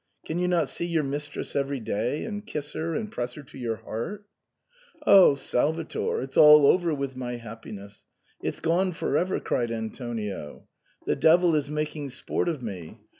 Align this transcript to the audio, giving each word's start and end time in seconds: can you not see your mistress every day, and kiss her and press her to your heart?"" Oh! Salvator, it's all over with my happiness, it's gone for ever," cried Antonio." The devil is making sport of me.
can 0.25 0.39
you 0.39 0.47
not 0.47 0.67
see 0.67 0.87
your 0.87 1.03
mistress 1.03 1.55
every 1.55 1.79
day, 1.79 2.23
and 2.25 2.47
kiss 2.47 2.73
her 2.73 2.95
and 2.95 3.11
press 3.11 3.35
her 3.35 3.43
to 3.43 3.55
your 3.59 3.75
heart?"" 3.75 4.25
Oh! 5.05 5.35
Salvator, 5.35 6.21
it's 6.23 6.35
all 6.37 6.65
over 6.65 6.91
with 6.91 7.15
my 7.15 7.33
happiness, 7.35 8.03
it's 8.41 8.61
gone 8.61 8.93
for 8.93 9.15
ever," 9.15 9.39
cried 9.39 9.69
Antonio." 9.71 10.67
The 11.05 11.15
devil 11.15 11.53
is 11.53 11.69
making 11.69 12.09
sport 12.09 12.49
of 12.49 12.63
me. 12.63 12.97